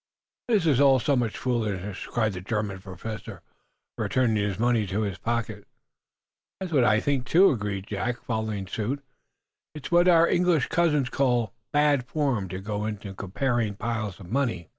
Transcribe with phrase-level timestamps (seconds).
[0.49, 0.55] "Ach!
[0.55, 3.43] This is all so much foolishness!" cried the German Professor,
[3.99, 5.67] returning his money to his pocket.
[6.59, 9.03] "That's what I think, too," agreed Jack, following suit.
[9.75, 14.69] "It's what our English cousins call 'bad form,' to go to comparing piles of money."